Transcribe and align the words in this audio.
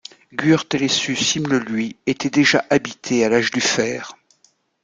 Giurtelecu 0.39 1.13
Șimleului 1.25 1.97
était 2.07 2.31
déjà 2.41 2.65
habitée 2.71 3.23
à 3.23 3.29
l'âge 3.29 3.51
du 3.51 3.61
fer. 3.61 4.17